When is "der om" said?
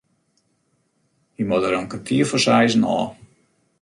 1.65-1.89